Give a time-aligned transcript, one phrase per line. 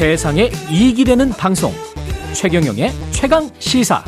[0.00, 1.74] 세상에 이익이 되는 방송
[2.32, 4.02] 최경영의 최강 시사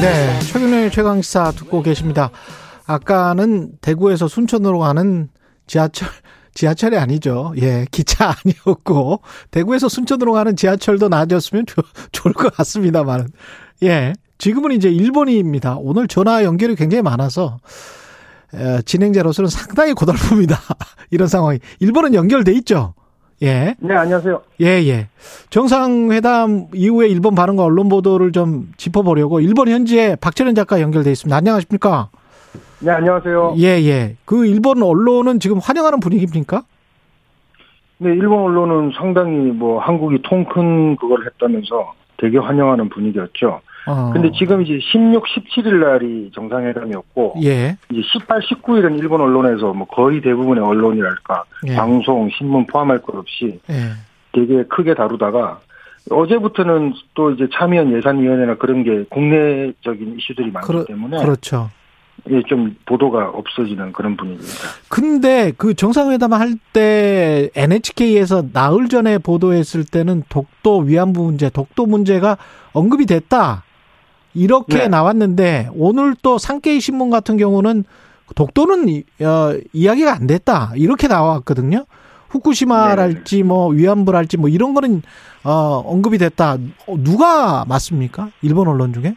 [0.00, 2.30] 네, 최근의 최강 시사 듣고 계십니다.
[2.86, 5.28] 아까는 대구에서 순천으로 가는
[5.66, 6.08] 지하철,
[6.54, 7.52] 지하철이 아니죠.
[7.60, 8.32] 예, 기차
[8.64, 9.20] 아니었고,
[9.50, 13.28] 대구에서 순천으로 가는 지하철도 나아졌으면 좋, 좋을 것 같습니다만.
[13.82, 15.76] 예, 지금은 이제 일본입니다.
[15.78, 18.03] 오늘 전화 연결이 굉장히 많아서, 에,
[18.84, 20.56] 진행자로서는 상당히 고달픕니다.
[21.10, 21.58] 이런 상황이.
[21.80, 22.94] 일본은 연결돼 있죠?
[23.42, 23.74] 예.
[23.78, 24.42] 네, 안녕하세요.
[24.60, 25.08] 예, 예.
[25.50, 31.36] 정상회담 이후에 일본 반응과 언론 보도를 좀 짚어보려고 일본 현지에 박철현 작가 연결돼 있습니다.
[31.36, 32.10] 안녕하십니까?
[32.80, 33.54] 네, 안녕하세요.
[33.58, 34.16] 예, 예.
[34.24, 36.62] 그 일본 언론은 지금 환영하는 분위기입니까?
[37.98, 43.60] 네, 일본 언론은 상당히 뭐 한국이 통큰 그걸 했다면서 되게 환영하는 분위기였죠.
[43.86, 44.10] 어.
[44.12, 50.20] 근데 지금 이제 16, 17일 날이 정상회담이었고 예, 이제 18, 19일은 일본 언론에서 뭐 거의
[50.20, 51.74] 대부분의 언론이랄까 예.
[51.74, 53.74] 방송, 신문 포함할 것 없이 예.
[54.32, 55.60] 되게 크게 다루다가
[56.10, 61.70] 어제부터는 또 이제 참여연 예산위원회나 그런 게 국내적인 이슈들이 많기 그렇, 때문에 그렇죠.
[62.30, 64.68] 예, 좀 보도가 없어지는 그런 분위기입니다.
[64.88, 72.36] 근데 그 정상회담 할 때 NHK에서 나흘 전에 보도했을 때는 독도 위안부 문제, 독도 문제가
[72.72, 73.62] 언급이 됐다.
[74.34, 74.88] 이렇게 네.
[74.88, 77.84] 나왔는데 오늘 또 상케이 신문 같은 경우는
[78.34, 80.72] 독도는 이- 어, 이야기가 안 됐다.
[80.76, 81.84] 이렇게 나왔거든요.
[82.30, 85.02] 후쿠시마랄지 뭐 위안부랄지 뭐 이런 거는
[85.44, 86.54] 어, 언급이 됐다.
[86.86, 88.30] 어, 누가 맞습니까?
[88.42, 89.14] 일본 언론 중에?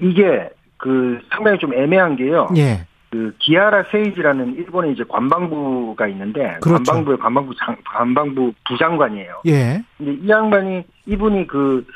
[0.00, 2.48] 이게 그 상당히 좀 애매한 게요.
[2.56, 2.86] 예.
[3.10, 6.82] 그 기아라 세이지라는 일본의 이제 관방부가 있는데 그렇죠.
[6.84, 9.42] 관방부의 관방부 장, 관방부 부장관이에요.
[9.46, 9.82] 예.
[9.96, 11.86] 근데 이 양반이 이분이 그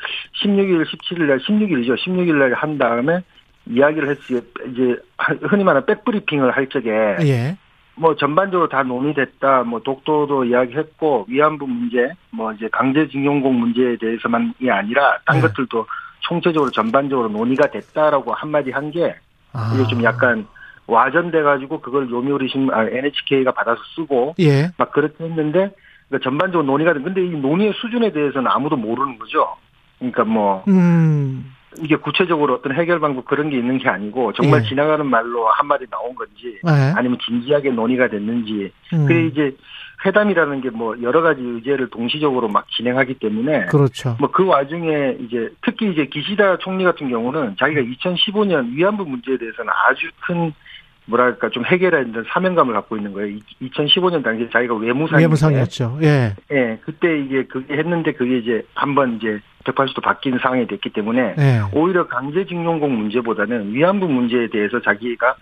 [0.43, 1.97] 16일, 17일 날 16일이죠.
[1.99, 3.23] 16일 날 한 다음에
[3.67, 4.41] 이야기를 했어요.
[4.73, 4.97] 이제
[5.43, 6.91] 흔히 말하는 백브리핑을 할 적에
[7.23, 7.57] 예.
[7.97, 9.65] 뭐 전반적으로 다 논의됐다.
[9.65, 15.43] 뭐 독도도 이야기했고 위안부 문제, 뭐 이제 강제징용공 문제에 대해서만이 아니라 딴 네.
[15.43, 15.87] 것들도
[16.21, 19.15] 총체적으로 전반적으로 논의가 됐다라고 한마디 한게
[19.53, 19.73] 아.
[19.75, 20.47] 이게 좀 약간
[20.91, 24.71] 와전돼 가지고 그걸 요미우리 신문 아, NHK가 받아서 쓰고 예.
[24.77, 25.71] 막 그렇게 했는데
[26.09, 29.57] 그러니까 전반적으로 논의가 된 근데 이 논의의 수준에 대해서는 아무도 모르는 거죠.
[29.99, 31.53] 그러니까 뭐 음.
[31.79, 34.69] 이게 구체적으로 어떤 해결 방법 그런 게 있는 게 아니고 정말 예.
[34.69, 36.93] 지나가는 말로 한 마디 나온 건지 네.
[36.97, 39.07] 아니면 진지하게 논의가 됐는지 음.
[39.07, 39.57] 그래 이제
[40.05, 44.17] 회담이라는 게 뭐 여러 가지 의제를 동시적으로 막 진행하기 때문에 그렇죠.
[44.19, 49.71] 뭐 그 와중에 이제 특히 이제 기시다 총리 같은 경우는 자기가 2015년 위안부 문제에 대해서는
[49.89, 50.53] 아주 큰
[51.07, 53.37] 뭐랄까 좀 된다는 사명감을 갖고 있는 거예요.
[53.63, 55.99] 2015년 당시에 자기가 외무상인데 외무상이었죠.
[56.03, 56.35] 예.
[56.53, 61.61] 예, 그때 이게 그게 했는데 그게 이제 한번 이제 180도 바뀐 상황이 됐기 때문에 예.
[61.75, 65.35] 오히려 강제징용공 문제보다는 위안부 문제에 대해서 자기가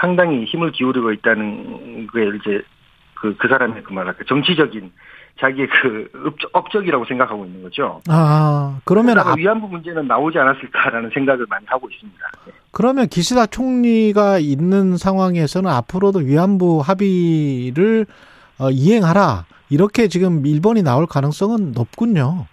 [0.00, 2.62] 상당히 힘을 기울이고 있다는 게 이제
[3.20, 4.92] 그, 그 사람의 그 말할까 정치적인
[5.40, 8.00] 자기의 그 업적, 업적이라고 생각하고 있는 거죠.
[8.08, 12.18] 아, 그러면 앞, 위안부 문제는 나오지 않았을까라는 생각을 많이 하고 있습니다.
[12.46, 12.52] 네.
[12.72, 18.06] 그러면 기시다 총리가 있는 상황에서는 앞으로도 위안부 합의를
[18.58, 19.44] 어, 이행하라.
[19.70, 22.46] 이렇게 지금 일본이 나올 가능성은 높군요.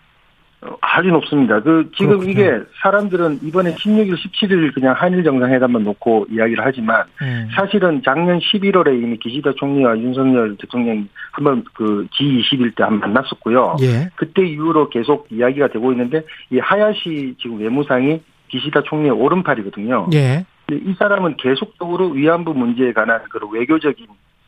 [0.62, 1.62] 어, 아주 높습니다.
[1.62, 2.31] 그 지금 그렇군요.
[2.31, 7.47] 이게 사람들은 이번에 16일, 17일 그냥 한일 정상회담만 놓고 이야기를 하지만 음.
[7.56, 13.75] 사실은 작년 11월에 이미 기시다 총리와 윤석열 대통령이 한번 그 G20일 때 한 번 만났었고요.
[13.81, 14.09] 예.
[14.16, 20.07] 그때 이후로 계속 이야기가 되고 있는데 이 하야시 지금 외무상이 기시다 총리의 오른팔이거든요.
[20.13, 20.45] 예.
[20.72, 24.06] 이 사람은 계속적으로 위안부 문제에 관한 그런 외교적인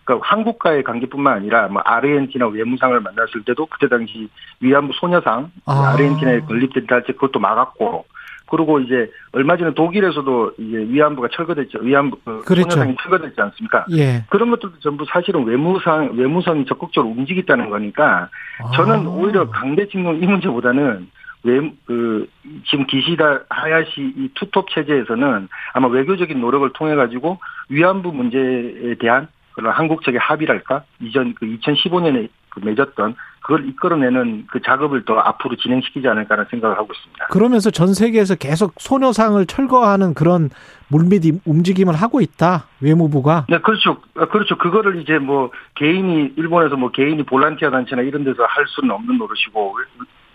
[0.09, 4.27] 그러니까 한국과의 관계뿐만 아니라 뭐 아르헨티나 외무상을 만났을 때도 그때 당시
[4.59, 5.91] 위안부 소녀상 아.
[5.93, 8.05] 아르헨티나에 건립됐다 할때 그것도 막았고
[8.47, 11.79] 그리고 이제 얼마 전에 독일에서도 이제 위안부가 철거됐죠.
[11.79, 12.71] 위안부 그 그렇죠.
[12.71, 13.85] 소녀상이 철거됐지 않습니까?
[13.91, 14.23] 예.
[14.29, 18.29] 그런 것들도 전부 사실은 외무상 외무성이 적극적으로 움직였다는 거니까
[18.73, 19.09] 저는 아.
[19.09, 21.07] 오히려 강제징용 이 문제보다는
[21.43, 22.27] 외, 그,
[22.69, 27.39] 지금 기시다 하야시 이 투톱 체제에서는 아마 외교적인 노력을 통해 가지고
[27.69, 30.83] 위안부 문제에 대한 그런 한국 측의 합의랄까?
[31.01, 36.93] 이전 그 2015년에 그 맺었던 그걸 이끌어내는 그 작업을 더 앞으로 진행시키지 않을까라는 생각을 하고
[36.93, 37.27] 있습니다.
[37.27, 40.49] 그러면서 전 세계에서 계속 소녀상을 철거하는 그런
[40.89, 42.65] 물밑 움직임을 하고 있다.
[42.81, 43.45] 외무부가.
[43.49, 44.01] 네, 그렇죠.
[44.15, 44.57] 아, 그렇죠.
[44.57, 49.77] 그거를 이제 뭐 개인이 일본에서 뭐 개인이 볼란티아 단체나 이런 데서 할 수는 없는 노릇이고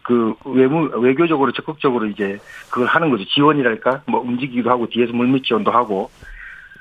[0.03, 2.39] 그 외무 외교적으로 적극적으로 이제
[2.71, 3.25] 그걸 하는 거죠.
[3.27, 4.03] 지원이랄까?
[4.07, 6.11] 뭐 움직이기도 하고 뒤에서 물밑 지원도 하고.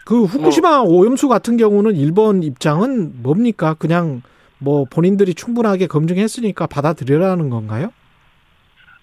[0.05, 3.73] 그 후쿠시마 오염수 같은 경우는 일본 입장은 뭡니까?
[3.73, 4.21] 그냥
[4.59, 7.91] 뭐 본인들이 충분하게 검증했으니까 받아들여라는 건가요?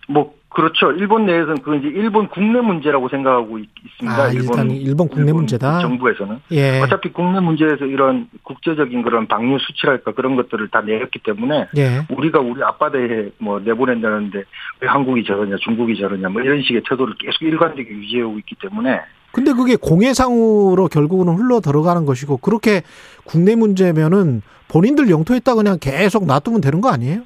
[0.08, 0.90] 뭐 그렇죠.
[0.90, 3.68] 일본 내에서는 그 이제 일본 국내 문제라고 생각하고 있,
[3.98, 5.78] 습니다 아, 일단 일본 국내 문제다.
[5.78, 6.80] 정부에서는 예.
[6.80, 12.04] 어차피 국내 문제에서 이런 국제적인 그런 방류 수치랄까 그런 것들을 다 내렸기 때문에 예.
[12.10, 14.42] 우리가 우리 앞바다에 뭐 내보낸다는데
[14.80, 19.00] 왜 한국이 저러냐, 중국이 저러냐, 뭐 이런 식의 태도를 계속 일관되게 유지해오고 있기 때문에
[19.32, 22.82] 근데 그게 공해상으로 결국은 흘러 들어가는 것이고 그렇게
[23.24, 27.22] 국내 문제면은 본인들 영토에다 그냥 계속 놔두면 되는 거 아니에요?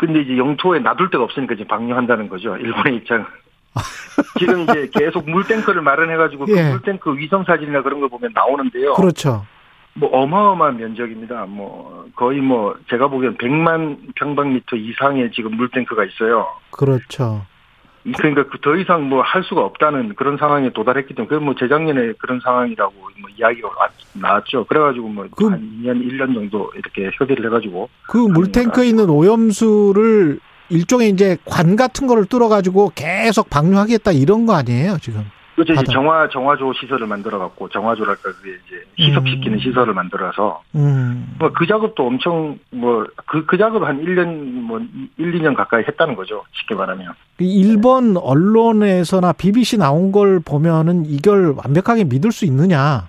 [0.00, 2.56] 근데 이제 영토에 놔둘 데가 없으니까 이제 방류한다는 거죠.
[2.56, 3.26] 일본의 입장.
[4.38, 6.70] 지금 이제 계속 물탱크를 마련해가지고 그 예.
[6.70, 8.94] 물탱크 위성 사진이나 그런 걸 보면 나오는데요.
[8.94, 9.46] 그렇죠.
[9.94, 11.46] 뭐 어마어마한 면적입니다.
[11.46, 16.46] 뭐 거의 뭐 제가 보기엔 100만 평방미터 이상의 지금 물탱크가 있어요.
[16.70, 17.44] 그렇죠.
[18.16, 22.92] 그러니까 그더 이상 뭐 할 수가 없다는 그런 상황에 도달했기 때문에 그뭐 재작년에 그런 상황이라고
[22.92, 24.64] 뭐 이야기가 왔- 나왔죠.
[24.64, 30.40] 그래가지고 뭐한 그- 2년 1년 정도 이렇게 협의를 해가지고 그 물탱크에 있는 오염수를
[30.70, 35.24] 일종의 이제 관 같은 거를 뚫어가지고 계속 방류하겠다 이런 거 아니에요 지금?
[35.64, 35.72] 그렇죠.
[35.72, 35.92] 이제.
[35.92, 39.60] 정화 정화조 시설을 만들어 갖고 정화조랄까 그게 이제 희석시키는 음.
[39.60, 41.34] 시설을 만들어서 음.
[41.40, 44.78] 뭐그 작업도 엄청 뭐그그 작업 한 1년 뭐
[45.16, 46.44] 1, 2년 가까이 했다는 거죠.
[46.52, 47.12] 쉽게 말하면.
[47.36, 53.08] 그 일본 언론에서나 BBC 나온 걸 보면은 이걸 완벽하게 믿을 수 있느냐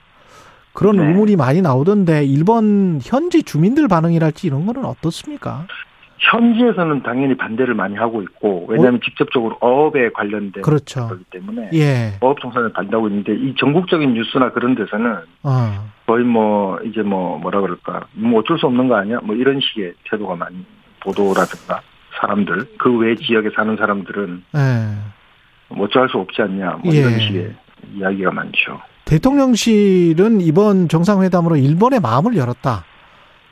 [0.73, 1.05] 그런 네.
[1.05, 5.67] 의문이 많이 나오던데 일본 현지 주민들 반응이랄지 이런 거는 어떻습니까?
[6.19, 11.07] 현지에서는 당연히 반대를 많이 하고 있고 왜냐하면 직접적으로 어업에 관련된 그렇죠.
[11.07, 12.13] 거기 때문에 예.
[12.19, 15.89] 어업 총선을 반대하고 있는데 이 전국적인 뉴스나 그런 데서는 어.
[16.05, 19.93] 거의 뭐 이제 뭐 뭐라 그럴까 뭐 어쩔 수 없는 거 아니야 뭐 이런 식의
[20.09, 20.57] 태도가 많이
[21.01, 21.81] 보도라든가
[22.19, 25.75] 사람들 그 외 지역에 사는 사람들은 예.
[25.75, 26.99] 뭐 어쩔 수 없지 않냐 뭐 예.
[26.99, 27.55] 이런 식의
[27.95, 28.81] 이야기가 많죠.
[29.05, 32.83] 대통령실은 이번 정상회담으로 일본의 마음을 열었다.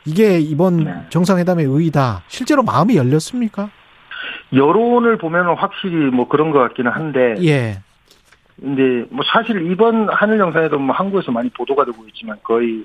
[0.07, 0.93] 이게 이번 네.
[1.09, 2.23] 정상회담의 의의다.
[2.27, 3.69] 실제로 마음이 열렸습니까?
[4.53, 7.79] 여론을 보면은 확실히 뭐 그런 것 같기는 한데 예.
[8.59, 12.83] 근데 뭐 사실 이번 한일 정상회담 뭐 한국에서 많이 보도가 되고 있지만 거의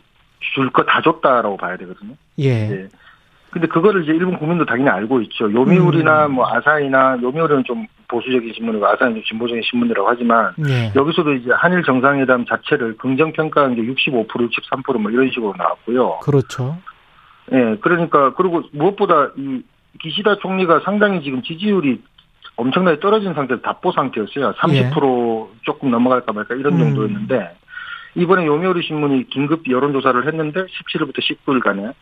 [0.55, 2.15] 줄 거 다 줬다라고 봐야 되거든요.
[2.39, 2.69] 예.
[2.69, 2.89] 네.
[3.51, 5.53] 근데 그거를 이제 일본 국민도 당연히 알고 있죠.
[5.53, 6.33] 요미우리나 음.
[6.33, 10.91] 뭐 아사히나 요미우리는 좀 보수적인 신문이고 아사히는 좀 진보적인 신문이라고 하지만 예.
[10.97, 16.19] 여기서도 이제 한일 정상회담 자체를 긍정 평가한 게 65%, 63%뭐 이런 식으로 나왔고요.
[16.23, 16.77] 그렇죠.
[17.53, 19.63] 예, 그러니까 그리고 무엇보다 이
[20.01, 22.01] 기시다 총리가 상당히 지금 지지율이
[22.57, 24.53] 엄청나게 떨어진 상태에서 답보 상태였어요.
[24.55, 26.79] 30% 조금 넘어갈까 말까 이런 음.
[26.79, 27.57] 정도였는데
[28.15, 31.95] 이번에 요미우리 신문이 긴급 여론조사를 했는데 17일부터 19일간에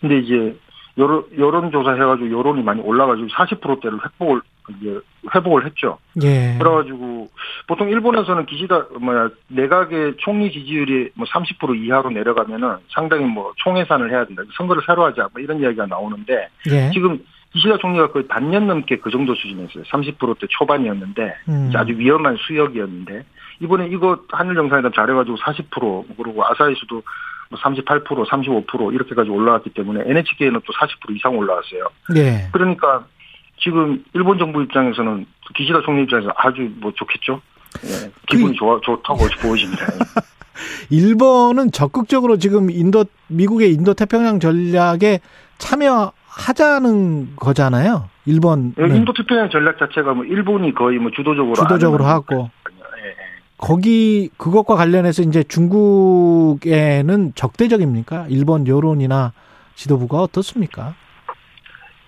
[0.00, 0.56] 근데 이제
[0.96, 4.40] 여론 여론조사 해가지고 여론이 많이 올라가지고 40%대를 회복을
[4.80, 4.98] 이제
[5.34, 5.98] 회복을 했죠.
[6.22, 6.56] 예.
[6.58, 7.28] 그래가지고
[7.68, 14.24] 보통 일본에서는 기시다 뭐야 내각의 총리 지지율이 뭐 30% 이하로 내려가면은 상당히 뭐 총해산을 해야
[14.24, 14.42] 된다.
[14.56, 16.90] 선거를 새로 하자 뭐 이런 이야기가 나오는데 예.
[16.94, 17.22] 지금
[17.52, 19.84] 기시다 총리가 거의 반년 넘게 그 정도 수준이었어요.
[19.84, 21.70] 30%대 초반이었는데 음.
[21.74, 23.24] 아주 위험한 수역이었는데
[23.60, 27.02] 이번에 이거 한일 정상회담 잘해가지고 40% 그리고 아사히수도
[27.50, 31.88] 뭐 38%, 35% 이렇게 까지 올라왔기 때문에 NHK는 또 40% 이상 올라왔어요.
[32.16, 32.48] 예.
[32.50, 33.04] 그러니까
[33.58, 37.42] 지금 일본 정부 입장에서는 기시다 총리 입장에서 아주 뭐 좋겠죠.
[37.84, 39.86] 예, 기분이 그- 좋아 좋다고 보여집니다.
[40.90, 45.20] 일본은 적극적으로 지금 인도 미국의 인도 태평양 전략에
[45.58, 48.08] 참여하자는 거잖아요.
[48.26, 53.14] 일본 예, 인도 태평양 전략 자체가 뭐 일본이 거의 뭐 주도적으로 주도적으로 하고 예, 예.
[53.56, 58.26] 거기 그것과 관련해서 이제 중국에는 적대적입니까?
[58.28, 59.32] 일본 여론이나
[59.74, 60.94] 지도부가 어떻습니까?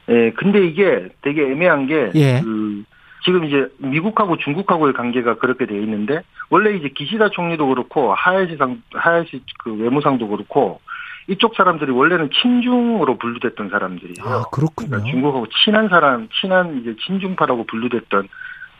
[0.08, 2.40] 예, 근데 이게 되게 애매한 게, 예.
[2.42, 2.82] 그,
[3.22, 8.82] 지금 이제 미국하고 중국하고의 관계가 그렇게 돼 있는데, 원래 이제 기시다 총리도 그렇고, 하야시 상,
[8.92, 10.80] 하야시 그 외무상도 그렇고,
[11.28, 14.24] 이쪽 사람들이 원래는 친중으로 분류됐던 사람들이에요.
[14.24, 14.88] 아 그렇군요.
[14.90, 18.28] 그러니까 중국하고 친한 사람, 친한 이제 친중파라고 분류됐던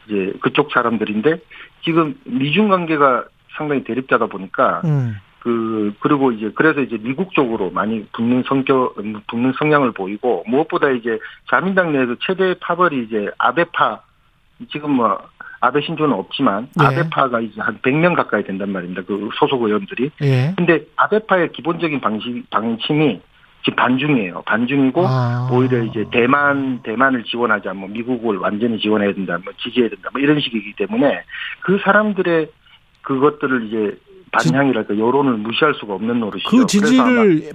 [0.07, 1.37] 이제 그쪽 사람들인데,
[1.85, 3.25] 지금 미중 관계가
[3.57, 5.17] 상당히 대립되다 보니까, 음.
[5.41, 8.95] 그 그리고 이제 그래서 이제 미국 쪽으로 많이 붙는 성격
[9.27, 11.19] 붙는 성향을 보이고 무엇보다 이제
[11.51, 14.03] 자민당 내에서 최대 파벌이 이제 아베파
[14.71, 15.19] 지금 뭐
[15.61, 16.85] 아베 신조는 없지만 예.
[16.85, 19.03] 아베파가 이제 한 100명 가까이 된단 말입니다.
[19.07, 20.11] 그 소속 의원들이.
[20.23, 20.55] 예.
[20.57, 23.21] 근데 아베파의 기본적인 방식 방침이
[23.63, 24.43] 지금 반중이에요.
[24.47, 25.51] 반중이고 아.
[25.53, 30.41] 오히려 이제 대만 대만을 지원하자 뭐 미국을 완전히 지원해야 된다 뭐 지지해야 된다 뭐 이런
[30.41, 31.23] 식이기 때문에
[31.61, 32.51] 그 사람들의
[33.03, 33.99] 그것들을 이제
[34.33, 36.49] 반향이랄까 여론을 무시할 수가 없는 노릇이죠.
[36.49, 37.53] 그 지지를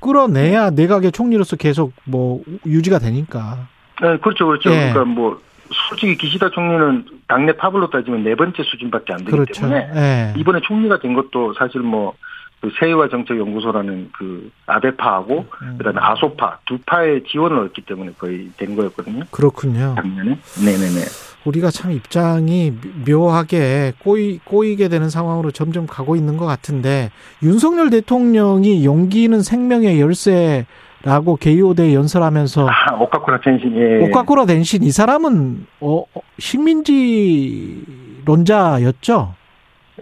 [0.00, 3.68] 끌어내야 내각의 총리로서 계속 뭐 유지가 되니까.
[4.02, 4.70] 네, 그렇죠, 그렇죠.
[4.70, 4.90] 예.
[4.92, 5.40] 그러니까 뭐
[5.70, 9.62] 솔직히 기시다 총리는 당내 파벌로 따지면 네 번째 수준밖에 안 되기 그렇죠.
[9.62, 10.34] 때문에 예.
[10.38, 15.74] 이번에 총리가 된 것도 사실 뭐그 세이와 정책연구소라는 그 아베파하고 음.
[15.78, 19.24] 그다음에 아소파 두 파의 지원을 얻기 때문에 거의 된 거였거든요.
[19.30, 19.94] 그렇군요.
[19.96, 20.38] 작년에.
[20.64, 21.00] 네네네.
[21.44, 22.72] 우리가 참 입장이
[23.06, 27.10] 묘하게 꼬이, 꼬이게 되는 상황으로 점점 가고 있는 것 같은데,
[27.42, 30.66] 윤석열 대통령이 용기 있는 생명의 열쇠
[31.04, 34.06] 라고 게이오대 연설하면서, 아, 오카쿠라 텐신, 예.
[34.06, 39.34] 오카코라 댄신 이 사람은, 어, 어, 식민지론자였죠?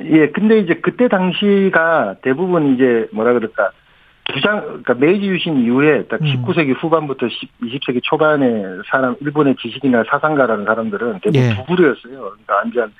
[0.00, 3.72] 예, 근데 이제 그때 당시가 대부분 이제 뭐라 그럴까.
[4.32, 6.26] 주장, 그러니까 메이지 유신 이후에 딱 음.
[6.26, 8.46] 19세기 후반부터 20세기 초반에
[8.90, 11.54] 사람, 일본의 지식이나 사상가라는 사람들은 대부분 예.
[11.54, 12.20] 두 부류였어요.
[12.20, 12.92] 그러니까 완전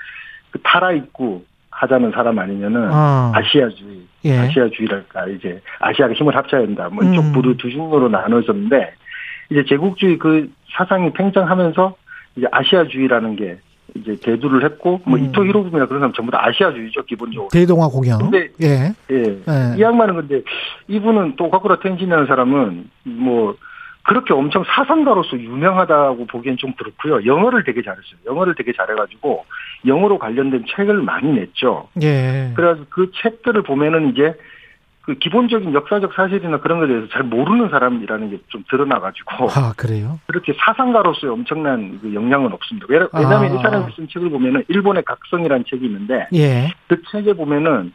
[0.50, 1.44] 그 타라 있고
[1.83, 4.39] 하자는 사람 아니면은 아, 아시아주의, 예.
[4.39, 6.89] 아시아주의랄까 이제 아시아가 힘을 합쳐야 된다.
[6.93, 7.33] 뭐 이쪽 음.
[7.33, 8.95] 부류 두 종류로 나눠졌는데
[9.51, 11.95] 이제 제국주의 그 사상이 팽창하면서
[12.37, 13.59] 이제 아시아주의라는 게
[13.97, 15.25] 이제 대두를 했고 뭐 음.
[15.25, 17.49] 이토 히로부미나 그런 사람 전부 다 아시아주의죠 기본적으로.
[17.53, 18.19] 대동아 공영.
[18.19, 18.95] 근데- 예.
[19.11, 19.23] 예.
[19.49, 19.77] 예.
[19.77, 20.41] 이 양반은 근데
[20.87, 23.57] 이분은 또 가쿠라 텐신이라는 사람은 뭐
[24.04, 27.25] 그렇게 엄청 사상가로서 유명하다고 보기엔 좀 그렇고요.
[27.25, 28.18] 영어를 되게 잘했어요.
[28.26, 29.44] 영어를 되게 잘해가지고
[29.87, 31.88] 영어로 관련된 책을 많이 냈죠.
[32.02, 32.52] 예.
[32.56, 34.35] 그래서 그 책들을 보면은 이제
[35.02, 40.18] 그 기본적인 역사적 사실이나 그런 것에 대해서 잘 모르는 사람이라는 게 좀 드러나가지고 아, 그래요?
[40.26, 42.87] 그렇게 사상가로서의 엄청난 그 영향은 없습니다.
[42.88, 43.54] 왜냐- 왜냐하면 아.
[43.54, 46.68] 이 사람이 쓴 책을 보면은 일본의 각성이라는 책이 있는데 예.
[46.88, 47.92] 그 책에 보면은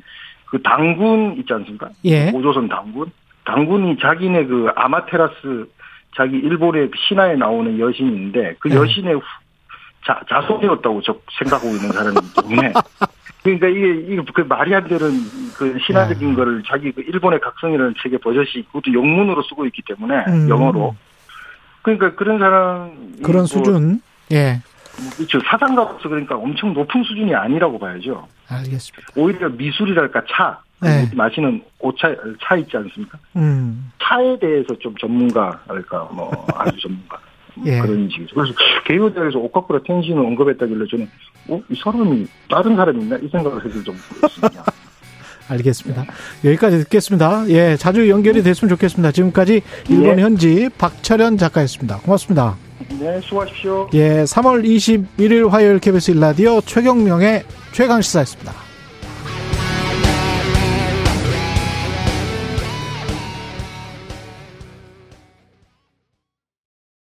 [0.47, 1.89] 그 당군 있지 않습니까?
[2.05, 2.31] 예.
[2.31, 3.11] 오조선 당군.
[3.45, 5.67] 당군이 자기네 그 아마테라스
[6.15, 8.75] 자기 일본의 그 신화에 나오는 여신인데 그 네.
[8.75, 9.21] 여신의 후-
[10.05, 12.73] 자, 자손이었다고 저 생각하고 있는 사람이기 때문에
[13.43, 14.99] 그러니까 이게 이게 그 말이 안 되는
[15.57, 16.35] 그 신화적인 네.
[16.35, 20.49] 거를 자기 그 일본의 각성이라는 책에 버젓이 그것도 영문으로 쓰고 있기 때문에 음.
[20.49, 20.95] 영어로
[21.81, 22.91] 그러니까 그런 사람
[23.23, 24.01] 그런 수준.
[24.31, 24.61] 예.
[25.15, 28.27] 그렇죠 사상가로서 그러니까 엄청 높은 수준이 아니라고 봐야죠.
[28.49, 29.13] 알겠습니다.
[29.15, 31.10] 오히려 미술이랄까 차 네.
[31.15, 33.17] 마시는 오차 차 있지 않습니까?
[33.36, 33.91] 음.
[34.01, 37.19] 차에 대해서 좀 전문가랄까 뭐 아주 전문가
[37.65, 37.79] 예.
[37.79, 38.36] 그런 식이죠.
[38.36, 38.53] 그래서
[38.86, 41.10] 개요대에서 오카쿠라 텐신을 언급했다길래 저는
[41.50, 44.63] 어 이 사람이 다른 사람이 있나 이 생각을 했을 정도였습니다.
[45.50, 46.05] 알겠습니다.
[46.43, 47.50] 여기까지 듣겠습니다.
[47.50, 49.12] 예, 자주 연결이 됐으면 좋겠습니다.
[49.13, 50.22] 지금까지 일본 예.
[50.24, 52.00] 현지 박철현 작가였습니다.
[52.00, 52.57] 고맙습니다.
[53.00, 53.89] 네, 수고하십시오.
[53.93, 58.66] 예, 3월 21일 화요일 KBS 일라디오 최경명의 최강 시사였습니다.